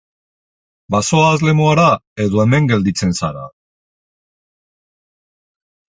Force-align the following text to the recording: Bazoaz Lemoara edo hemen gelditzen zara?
Bazoaz 0.95 1.43
Lemoara 1.49 1.83
edo 2.25 2.43
hemen 2.45 2.71
gelditzen 2.73 3.15
zara? 3.19 3.47